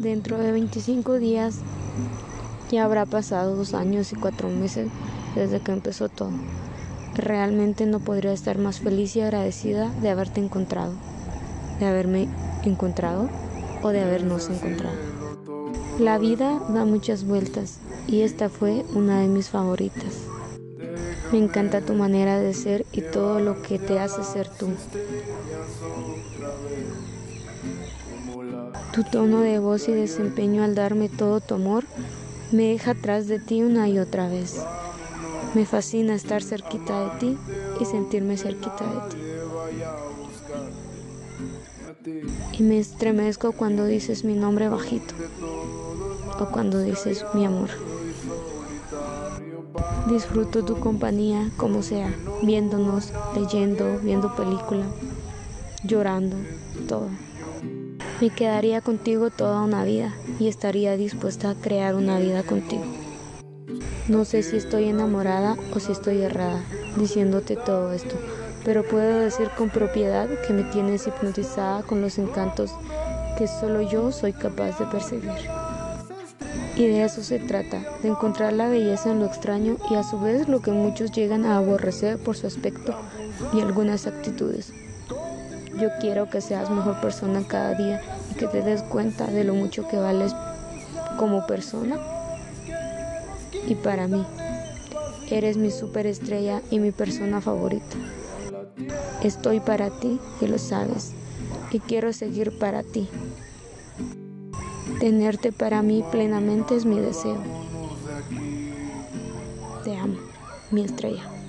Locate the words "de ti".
33.28-33.62, 37.04-37.38, 38.84-39.16